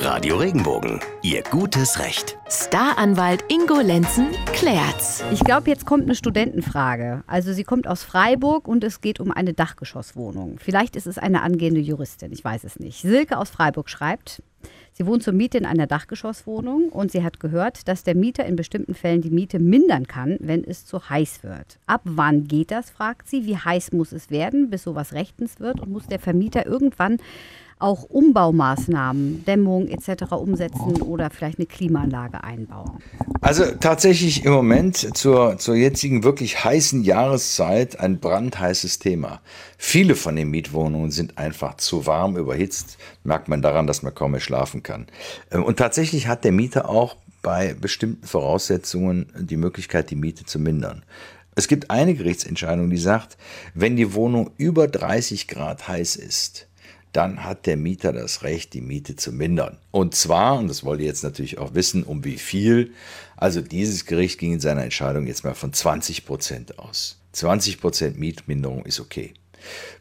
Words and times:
Radio 0.00 0.36
Regenbogen, 0.36 1.00
Ihr 1.22 1.42
gutes 1.42 1.98
Recht. 1.98 2.38
Staranwalt 2.48 3.44
Ingo 3.48 3.80
Lenzen 3.80 4.28
klärt's. 4.52 5.24
Ich 5.32 5.40
glaube, 5.40 5.68
jetzt 5.68 5.86
kommt 5.86 6.04
eine 6.04 6.14
Studentenfrage. 6.14 7.24
Also 7.26 7.52
sie 7.52 7.64
kommt 7.64 7.88
aus 7.88 8.04
Freiburg 8.04 8.68
und 8.68 8.84
es 8.84 9.00
geht 9.00 9.18
um 9.18 9.32
eine 9.32 9.54
Dachgeschosswohnung. 9.54 10.58
Vielleicht 10.60 10.94
ist 10.94 11.08
es 11.08 11.18
eine 11.18 11.42
angehende 11.42 11.80
Juristin, 11.80 12.32
ich 12.32 12.44
weiß 12.44 12.62
es 12.62 12.78
nicht. 12.78 13.02
Silke 13.02 13.38
aus 13.38 13.50
Freiburg 13.50 13.90
schreibt, 13.90 14.40
sie 14.92 15.04
wohnt 15.04 15.24
zur 15.24 15.32
Miete 15.32 15.58
in 15.58 15.66
einer 15.66 15.88
Dachgeschosswohnung 15.88 16.90
und 16.90 17.10
sie 17.10 17.24
hat 17.24 17.40
gehört, 17.40 17.88
dass 17.88 18.04
der 18.04 18.14
Mieter 18.14 18.46
in 18.46 18.54
bestimmten 18.54 18.94
Fällen 18.94 19.20
die 19.20 19.30
Miete 19.30 19.58
mindern 19.58 20.06
kann, 20.06 20.36
wenn 20.38 20.62
es 20.62 20.86
zu 20.86 21.10
heiß 21.10 21.42
wird. 21.42 21.80
Ab 21.88 22.02
wann 22.04 22.44
geht 22.44 22.70
das, 22.70 22.90
fragt 22.90 23.28
sie. 23.28 23.46
Wie 23.46 23.56
heiß 23.56 23.92
muss 23.92 24.12
es 24.12 24.30
werden, 24.30 24.70
bis 24.70 24.84
sowas 24.84 25.12
rechtens 25.12 25.58
wird 25.58 25.80
und 25.80 25.90
muss 25.90 26.06
der 26.06 26.20
Vermieter 26.20 26.66
irgendwann 26.66 27.18
auch 27.80 28.04
Umbaumaßnahmen, 28.04 29.44
Dämmung 29.44 29.88
etc. 29.88 30.32
umsetzen 30.32 31.02
oder 31.02 31.30
vielleicht 31.30 31.58
eine 31.58 31.66
Klimaanlage 31.66 32.42
einbauen? 32.42 32.98
Also 33.40 33.64
tatsächlich 33.80 34.44
im 34.44 34.52
Moment 34.52 35.16
zur, 35.16 35.58
zur 35.58 35.76
jetzigen 35.76 36.24
wirklich 36.24 36.64
heißen 36.64 37.02
Jahreszeit 37.02 38.00
ein 38.00 38.18
brandheißes 38.18 38.98
Thema. 38.98 39.40
Viele 39.76 40.14
von 40.14 40.36
den 40.36 40.50
Mietwohnungen 40.50 41.10
sind 41.10 41.38
einfach 41.38 41.76
zu 41.76 42.06
warm, 42.06 42.36
überhitzt. 42.36 42.98
Merkt 43.24 43.48
man 43.48 43.62
daran, 43.62 43.86
dass 43.86 44.02
man 44.02 44.14
kaum 44.14 44.32
mehr 44.32 44.40
schlafen 44.40 44.82
kann. 44.82 45.06
Ähm, 45.50 45.64
und 45.64 45.76
tatsächlich 45.76 46.26
hat 46.26 46.44
der 46.44 46.52
Mieter 46.52 46.88
auch 46.88 47.16
bei 47.42 47.74
bestimmten 47.74 48.26
Voraussetzungen 48.26 49.32
die 49.38 49.56
Möglichkeit, 49.56 50.10
die 50.10 50.16
Miete 50.16 50.44
zu 50.44 50.58
mindern. 50.58 51.04
Es 51.54 51.66
gibt 51.66 51.90
eine 51.90 52.14
Gerichtsentscheidung, 52.14 52.88
die 52.88 52.98
sagt, 52.98 53.36
wenn 53.74 53.96
die 53.96 54.14
Wohnung 54.14 54.52
über 54.58 54.86
30 54.86 55.48
Grad 55.48 55.88
heiß 55.88 56.14
ist, 56.14 56.67
dann 57.12 57.44
hat 57.44 57.66
der 57.66 57.76
Mieter 57.76 58.12
das 58.12 58.42
Recht, 58.42 58.74
die 58.74 58.80
Miete 58.80 59.16
zu 59.16 59.32
mindern. 59.32 59.78
Und 59.90 60.14
zwar, 60.14 60.58
und 60.58 60.68
das 60.68 60.84
wollt 60.84 61.00
ihr 61.00 61.06
jetzt 61.06 61.24
natürlich 61.24 61.58
auch 61.58 61.74
wissen, 61.74 62.02
um 62.02 62.24
wie 62.24 62.38
viel. 62.38 62.92
Also 63.36 63.60
dieses 63.60 64.04
Gericht 64.04 64.38
ging 64.38 64.54
in 64.54 64.60
seiner 64.60 64.84
Entscheidung 64.84 65.26
jetzt 65.26 65.44
mal 65.44 65.54
von 65.54 65.72
20 65.72 66.26
Prozent 66.26 66.78
aus. 66.78 67.20
20 67.32 67.80
Prozent 67.80 68.18
Mietminderung 68.18 68.84
ist 68.84 69.00
okay. 69.00 69.34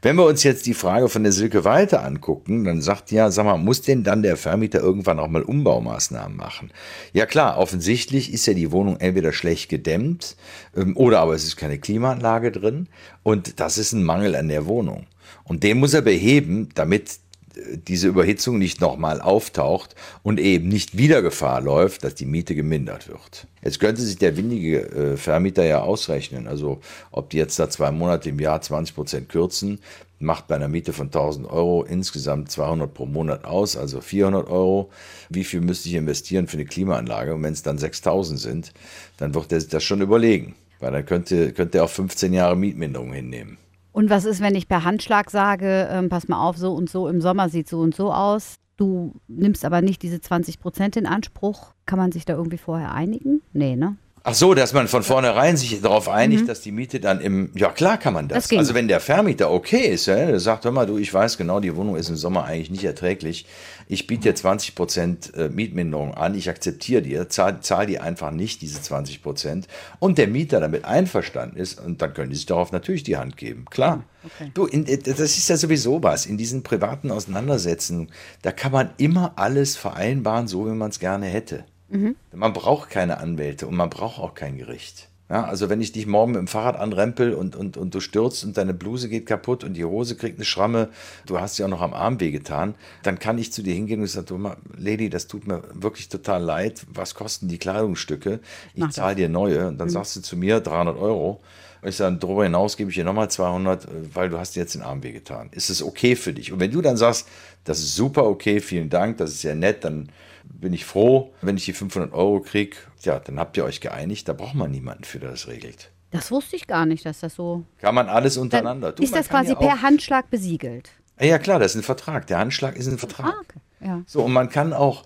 Wenn 0.01 0.15
wir 0.15 0.25
uns 0.25 0.43
jetzt 0.43 0.65
die 0.65 0.73
Frage 0.73 1.09
von 1.09 1.23
der 1.23 1.31
Silke 1.31 1.63
weiter 1.65 2.03
angucken, 2.03 2.63
dann 2.63 2.81
sagt 2.81 3.11
ja, 3.11 3.31
sag 3.31 3.45
mal, 3.45 3.57
muss 3.57 3.81
denn 3.81 4.03
dann 4.03 4.21
der 4.21 4.37
Vermieter 4.37 4.79
irgendwann 4.79 5.19
auch 5.19 5.27
mal 5.27 5.41
Umbaumaßnahmen 5.41 6.37
machen? 6.37 6.71
Ja 7.13 7.25
klar, 7.25 7.57
offensichtlich 7.57 8.31
ist 8.31 8.45
ja 8.45 8.53
die 8.53 8.71
Wohnung 8.71 8.97
entweder 8.97 9.33
schlecht 9.33 9.69
gedämmt 9.69 10.35
ähm, 10.75 10.95
oder 10.95 11.19
aber 11.19 11.33
es 11.33 11.43
ist 11.43 11.57
keine 11.57 11.79
Klimaanlage 11.79 12.51
drin 12.51 12.87
und 13.23 13.59
das 13.59 13.77
ist 13.77 13.93
ein 13.93 14.03
Mangel 14.03 14.35
an 14.35 14.47
der 14.47 14.65
Wohnung. 14.67 15.07
Und 15.43 15.63
den 15.63 15.79
muss 15.79 15.93
er 15.93 16.01
beheben, 16.01 16.69
damit 16.75 17.19
äh, 17.55 17.77
diese 17.77 18.07
Überhitzung 18.07 18.57
nicht 18.57 18.81
nochmal 18.81 19.21
auftaucht 19.21 19.95
und 20.23 20.39
eben 20.39 20.67
nicht 20.67 20.97
wieder 20.97 21.21
Gefahr 21.21 21.61
läuft, 21.61 22.03
dass 22.03 22.15
die 22.15 22.25
Miete 22.25 22.55
gemindert 22.55 23.07
wird. 23.07 23.47
Jetzt 23.63 23.79
könnte 23.79 24.01
sich 24.01 24.17
der 24.17 24.37
windige 24.37 24.81
äh, 24.89 25.17
Vermieter 25.17 25.65
ja 25.65 25.81
ausrechnen, 25.81 26.47
also 26.47 26.79
ob 27.11 27.29
die 27.29 27.37
jetzt 27.37 27.59
da 27.59 27.69
zwei 27.69 27.91
Monate 27.91 28.29
im 28.29 28.39
Jahr 28.39 28.61
20 28.61 28.95
Prozent 28.95 29.29
kürzen, 29.29 29.79
macht 30.19 30.47
bei 30.47 30.55
einer 30.55 30.67
Miete 30.67 30.93
von 30.93 31.07
1000 31.07 31.49
Euro 31.49 31.83
insgesamt 31.83 32.51
200 32.51 32.93
pro 32.93 33.05
Monat 33.05 33.45
aus, 33.45 33.77
also 33.77 34.01
400 34.01 34.49
Euro. 34.49 34.89
Wie 35.29 35.43
viel 35.43 35.61
müsste 35.61 35.89
ich 35.89 35.95
investieren 35.95 36.47
für 36.47 36.57
eine 36.57 36.65
Klimaanlage? 36.65 37.35
Und 37.35 37.43
wenn 37.43 37.53
es 37.53 37.63
dann 37.63 37.77
6000 37.77 38.39
sind, 38.39 38.73
dann 39.17 39.35
wird 39.35 39.51
er 39.51 39.61
sich 39.61 39.69
das 39.69 39.83
schon 39.83 40.01
überlegen, 40.01 40.55
weil 40.79 40.91
dann 40.91 41.05
könnte, 41.05 41.53
könnte 41.53 41.79
er 41.79 41.83
auch 41.83 41.89
15 41.89 42.33
Jahre 42.33 42.55
Mietminderung 42.55 43.13
hinnehmen. 43.13 43.57
Und 43.97 44.11
was 44.11 44.25
ist, 44.25 44.41
wenn 44.41 44.53
ich 44.53 44.67
per 44.67 44.83
Handschlag 44.83 45.31
sage, 45.31 45.89
ähm, 45.91 46.07
pass 46.07 46.27
mal 46.27 46.39
auf, 46.39 46.55
so 46.55 46.71
und 46.75 46.87
so 46.87 47.07
im 47.07 47.19
Sommer 47.19 47.49
sieht 47.49 47.67
so 47.67 47.79
und 47.79 47.95
so 47.95 48.13
aus. 48.13 48.57
Du 48.75 49.15
nimmst 49.27 49.65
aber 49.65 49.81
nicht 49.81 50.03
diese 50.03 50.21
20 50.21 50.59
Prozent 50.59 50.97
in 50.97 51.07
Anspruch. 51.07 51.73
Kann 51.87 51.97
man 51.97 52.11
sich 52.11 52.23
da 52.23 52.35
irgendwie 52.35 52.59
vorher 52.59 52.93
einigen? 52.93 53.41
Nee, 53.53 53.75
ne? 53.75 53.95
Ach 54.29 54.33
so, 54.33 54.53
dass 54.53 54.73
man 54.73 54.89
von 54.89 55.03
vornherein 55.03 55.55
sich 55.55 55.79
darauf 55.79 56.09
einigt, 56.09 56.43
mhm. 56.43 56.47
dass 56.47 56.59
die 56.59 56.73
Miete 56.73 56.99
dann 56.99 57.21
im, 57.21 57.49
ja 57.55 57.69
klar 57.69 57.97
kann 57.97 58.13
man 58.13 58.27
das. 58.27 58.49
das 58.49 58.57
also 58.57 58.73
wenn 58.73 58.89
der 58.89 58.99
Vermieter 58.99 59.49
okay 59.49 59.87
ist, 59.87 60.07
ja, 60.07 60.15
der 60.17 60.41
sagt, 60.41 60.65
hör 60.65 60.73
mal, 60.73 60.85
du, 60.85 60.97
ich 60.97 61.13
weiß 61.13 61.37
genau, 61.37 61.61
die 61.61 61.73
Wohnung 61.77 61.95
ist 61.95 62.09
im 62.09 62.17
Sommer 62.17 62.43
eigentlich 62.43 62.69
nicht 62.69 62.83
erträglich. 62.83 63.45
Ich 63.87 64.05
biete 64.05 64.23
dir 64.23 64.35
20 64.35 64.75
Prozent 64.75 65.33
äh, 65.33 65.47
Mietminderung 65.47 66.13
an, 66.13 66.35
ich 66.35 66.49
akzeptiere 66.49 67.01
dir, 67.03 67.29
zahl, 67.29 67.61
zahl 67.61 67.85
dir 67.85 68.03
einfach 68.03 68.31
nicht 68.31 68.61
diese 68.61 68.81
20 68.81 69.23
Prozent. 69.23 69.69
Und 69.99 70.17
der 70.17 70.27
Mieter 70.27 70.59
damit 70.59 70.83
einverstanden 70.83 71.55
ist, 71.55 71.79
und 71.79 72.01
dann 72.01 72.13
können 72.13 72.29
die 72.29 72.35
sich 72.35 72.47
darauf 72.47 72.73
natürlich 72.73 73.03
die 73.03 73.15
Hand 73.15 73.37
geben, 73.37 73.63
klar. 73.69 74.03
Okay. 74.25 74.51
Du, 74.53 74.65
in, 74.65 74.85
äh, 74.87 74.97
das 74.97 75.19
ist 75.19 75.47
ja 75.47 75.55
sowieso 75.55 76.03
was. 76.03 76.25
In 76.25 76.37
diesen 76.37 76.63
privaten 76.63 77.11
Auseinandersetzungen, 77.11 78.09
da 78.41 78.51
kann 78.51 78.73
man 78.73 78.89
immer 78.97 79.31
alles 79.37 79.77
vereinbaren, 79.77 80.49
so 80.49 80.65
wie 80.65 80.71
man 80.71 80.89
es 80.89 80.99
gerne 80.99 81.27
hätte. 81.27 81.63
Mhm. 81.89 82.15
Man 82.33 82.53
braucht 82.53 82.89
keine 82.89 83.17
Anwälte 83.17 83.67
und 83.67 83.75
man 83.75 83.89
braucht 83.89 84.19
auch 84.19 84.35
kein 84.35 84.57
Gericht. 84.57 85.09
Ja, 85.29 85.43
also 85.43 85.69
wenn 85.69 85.81
ich 85.81 85.91
dich 85.91 86.07
morgen 86.07 86.31
mit 86.31 86.39
dem 86.39 86.47
Fahrrad 86.47 86.77
anrempel 86.77 87.33
und, 87.33 87.53
und, 87.53 87.75
und 87.75 87.93
du 87.93 87.99
stürzt 87.99 88.45
und 88.45 88.55
deine 88.55 88.73
Bluse 88.73 89.09
geht 89.09 89.25
kaputt 89.25 89.65
und 89.65 89.73
die 89.73 89.83
Hose 89.83 90.15
kriegt 90.15 90.37
eine 90.37 90.45
Schramme, 90.45 90.87
du 91.25 91.37
hast 91.37 91.57
ja 91.57 91.65
auch 91.65 91.69
noch 91.69 91.81
am 91.81 91.93
Arm 91.93 92.21
wehgetan, 92.21 92.75
dann 93.03 93.19
kann 93.19 93.37
ich 93.37 93.51
zu 93.51 93.61
dir 93.61 93.73
hingehen 93.73 93.99
und 93.99 94.07
sagen, 94.07 94.49
Lady, 94.77 95.09
das 95.09 95.27
tut 95.27 95.45
mir 95.45 95.63
wirklich 95.73 96.07
total 96.07 96.41
leid, 96.41 96.85
was 96.89 97.13
kosten 97.13 97.49
die 97.49 97.57
Kleidungsstücke? 97.57 98.39
Ich 98.73 98.89
zahle 98.91 99.15
dir 99.15 99.27
neue. 99.27 99.67
Und 99.67 99.79
dann 99.79 99.89
mhm. 99.89 99.91
sagst 99.91 100.15
du 100.15 100.21
zu 100.21 100.37
mir 100.37 100.61
300 100.61 100.97
Euro. 100.97 101.41
Und 101.81 101.89
ich 101.89 101.95
sage, 101.95 102.17
darüber 102.17 102.43
hinaus 102.43 102.77
gebe 102.77 102.89
ich 102.89 102.95
dir 102.95 103.03
nochmal 103.03 103.29
200, 103.29 103.87
weil 104.13 104.29
du 104.29 104.37
hast 104.37 104.55
dir 104.55 104.61
jetzt 104.61 104.75
den 104.75 104.81
Arm 104.81 105.03
wehgetan. 105.03 105.49
Ist 105.51 105.69
es 105.69 105.83
okay 105.83 106.15
für 106.15 106.33
dich? 106.33 106.51
Und 106.51 106.59
wenn 106.59 106.71
du 106.71 106.81
dann 106.81 106.97
sagst, 106.97 107.27
das 107.63 107.79
ist 107.79 107.95
super 107.95 108.25
okay, 108.25 108.59
vielen 108.59 108.89
Dank, 108.89 109.17
das 109.17 109.31
ist 109.31 109.43
ja 109.43 109.55
nett, 109.55 109.83
dann 109.83 110.09
bin 110.43 110.73
ich 110.73 110.85
froh, 110.85 111.33
wenn 111.41 111.57
ich 111.57 111.65
die 111.65 111.73
500 111.73 112.13
Euro 112.13 112.39
kriege. 112.39 112.77
Ja, 113.01 113.19
dann 113.19 113.39
habt 113.39 113.57
ihr 113.57 113.65
euch 113.65 113.81
geeinigt, 113.81 114.27
da 114.27 114.33
braucht 114.33 114.55
man 114.55 114.71
niemanden 114.71 115.03
für, 115.03 115.19
der 115.19 115.31
das 115.31 115.47
regelt. 115.47 115.91
Das 116.11 116.31
wusste 116.31 116.55
ich 116.55 116.67
gar 116.67 116.85
nicht, 116.85 117.05
dass 117.05 117.19
das 117.19 117.35
so. 117.35 117.65
Kann 117.79 117.93
man 117.93 118.07
alles 118.07 118.37
untereinander. 118.37 118.93
Du, 118.93 119.03
ist 119.03 119.15
das 119.15 119.27
quasi 119.27 119.49
ja 119.49 119.55
per 119.55 119.81
Handschlag 119.81 120.29
besiegelt? 120.29 120.89
Ja, 121.19 121.37
klar, 121.37 121.59
das 121.59 121.71
ist 121.71 121.81
ein 121.81 121.83
Vertrag. 121.83 122.27
Der 122.27 122.37
Handschlag 122.39 122.75
ist 122.75 122.87
ein 122.87 122.97
Vertrag. 122.97 123.33
Ah, 123.33 123.41
okay. 123.41 123.59
ja. 123.81 124.01
So, 124.05 124.23
und 124.23 124.31
man 124.31 124.49
kann 124.49 124.71
auch, 124.71 125.03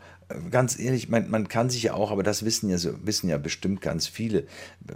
ganz 0.49 0.79
ehrlich, 0.79 1.09
man, 1.09 1.29
man 1.29 1.47
kann 1.47 1.69
sich 1.69 1.83
ja 1.83 1.93
auch, 1.93 2.11
aber 2.11 2.23
das 2.23 2.45
wissen 2.45 2.69
ja, 2.69 2.77
so, 2.77 2.93
wissen 3.05 3.29
ja 3.29 3.37
bestimmt 3.37 3.81
ganz 3.81 4.07
viele, 4.07 4.45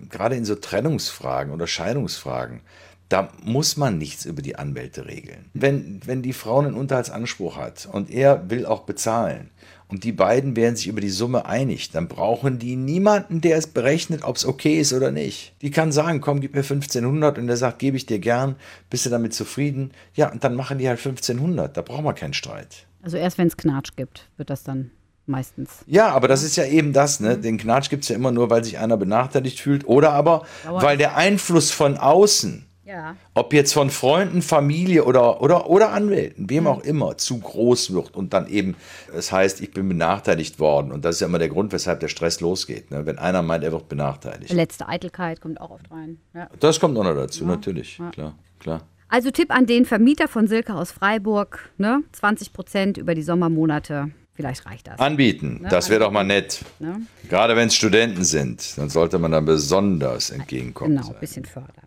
gerade 0.09 0.35
in 0.35 0.45
so 0.45 0.55
Trennungsfragen 0.55 1.53
oder 1.53 1.67
Scheidungsfragen, 1.67 2.61
da 3.09 3.29
muss 3.43 3.77
man 3.77 3.97
nichts 3.97 4.25
über 4.25 4.41
die 4.41 4.55
Anwälte 4.55 5.05
regeln. 5.05 5.45
Wenn, 5.53 6.01
wenn 6.05 6.21
die 6.21 6.33
Frau 6.33 6.59
einen 6.59 6.73
Unterhaltsanspruch 6.73 7.55
hat 7.55 7.87
und 7.91 8.09
er 8.09 8.49
will 8.49 8.65
auch 8.65 8.81
bezahlen 8.81 9.51
und 9.87 10.03
die 10.03 10.11
beiden 10.11 10.55
werden 10.55 10.75
sich 10.75 10.87
über 10.87 11.01
die 11.01 11.09
Summe 11.09 11.45
einig, 11.45 11.91
dann 11.91 12.07
brauchen 12.07 12.57
die 12.57 12.75
niemanden, 12.75 13.41
der 13.41 13.57
es 13.57 13.67
berechnet, 13.67 14.23
ob 14.23 14.37
es 14.37 14.45
okay 14.45 14.79
ist 14.79 14.93
oder 14.93 15.11
nicht. 15.11 15.53
Die 15.61 15.69
kann 15.69 15.91
sagen, 15.91 16.19
komm, 16.19 16.41
gib 16.41 16.53
mir 16.53 16.61
1500 16.63 17.37
und 17.37 17.47
der 17.47 17.57
sagt, 17.57 17.79
gebe 17.79 17.95
ich 17.95 18.07
dir 18.07 18.19
gern, 18.19 18.55
bist 18.89 19.05
du 19.05 19.11
damit 19.11 19.33
zufrieden? 19.35 19.91
Ja, 20.15 20.31
und 20.31 20.43
dann 20.43 20.55
machen 20.55 20.79
die 20.79 20.87
halt 20.87 20.97
1500, 20.97 21.77
da 21.77 21.81
brauchen 21.83 22.05
wir 22.05 22.13
keinen 22.13 22.33
Streit. 22.33 22.87
Also 23.03 23.17
erst 23.17 23.37
wenn 23.37 23.47
es 23.47 23.55
Knatsch 23.55 23.91
gibt, 23.95 24.27
wird 24.37 24.49
das 24.49 24.63
dann 24.63 24.89
meistens. 25.27 25.69
Ja, 25.87 26.09
aber 26.09 26.27
das 26.27 26.43
ist 26.43 26.55
ja 26.55 26.65
eben 26.65 26.93
das, 26.93 27.19
ne? 27.19 27.37
Mhm. 27.37 27.41
Den 27.41 27.57
Knatsch 27.57 27.89
gibt 27.89 28.03
es 28.03 28.09
ja 28.09 28.15
immer 28.15 28.31
nur, 28.31 28.49
weil 28.49 28.63
sich 28.63 28.77
einer 28.77 28.97
benachteiligt 28.97 29.59
fühlt 29.59 29.87
oder 29.87 30.11
aber, 30.11 30.45
Dauer 30.63 30.81
weil 30.81 30.97
der 30.97 31.15
Einfluss 31.15 31.71
von 31.71 31.97
außen 31.97 32.65
ja. 32.85 33.15
Ob 33.33 33.51
jetzt 33.51 33.73
von 33.73 33.89
Freunden, 33.89 34.43
Familie 34.43 35.05
oder, 35.05 35.41
oder, 35.41 35.69
oder 35.69 35.91
Anwälten, 35.91 36.49
wem 36.51 36.63
mhm. 36.63 36.67
auch 36.67 36.83
immer, 36.83 37.17
zu 37.17 37.39
groß 37.39 37.93
wird 37.93 38.15
und 38.15 38.33
dann 38.33 38.47
eben, 38.47 38.75
es 39.07 39.15
das 39.15 39.31
heißt, 39.31 39.61
ich 39.61 39.71
bin 39.71 39.89
benachteiligt 39.89 40.59
worden. 40.59 40.91
Und 40.91 41.03
das 41.03 41.15
ist 41.15 41.21
ja 41.21 41.27
immer 41.27 41.39
der 41.39 41.49
Grund, 41.49 41.73
weshalb 41.73 41.99
der 41.99 42.09
Stress 42.09 42.41
losgeht. 42.41 42.91
Ne? 42.91 43.07
Wenn 43.07 43.17
einer 43.17 43.41
meint, 43.41 43.63
er 43.63 43.71
wird 43.71 43.89
benachteiligt. 43.89 44.53
Letzte 44.53 44.87
Eitelkeit 44.87 45.41
kommt 45.41 45.59
auch 45.59 45.71
oft 45.71 45.89
rein. 45.89 46.19
Ja. 46.35 46.47
Das 46.59 46.79
kommt 46.79 46.95
auch 46.97 47.03
noch 47.03 47.15
dazu, 47.15 47.43
ja. 47.43 47.49
natürlich. 47.49 47.99
Klar, 48.11 48.35
klar. 48.59 48.81
Also 49.07 49.31
Tipp 49.31 49.51
an 49.51 49.65
den 49.65 49.85
Vermieter 49.85 50.27
von 50.27 50.47
Silke 50.47 50.75
aus 50.75 50.91
Freiburg, 50.91 51.71
ne? 51.77 52.03
20 52.11 52.53
Prozent 52.53 52.97
über 52.97 53.15
die 53.15 53.23
Sommermonate. 53.23 54.11
Vielleicht 54.35 54.65
reicht 54.65 54.87
das. 54.87 54.99
Anbieten, 54.99 55.61
ne? 55.61 55.69
das 55.69 55.89
wäre 55.89 56.01
doch 56.01 56.11
mal 56.11 56.25
nett. 56.25 56.59
Ne? 56.79 57.01
Gerade 57.29 57.55
wenn 57.55 57.67
es 57.67 57.75
Studenten 57.75 58.25
sind, 58.25 58.77
dann 58.77 58.89
sollte 58.89 59.17
man 59.17 59.31
da 59.31 59.39
besonders 59.39 60.29
entgegenkommen. 60.29 60.97
Genau, 60.97 61.09
ein 61.13 61.19
bisschen 61.19 61.45
fördern. 61.45 61.84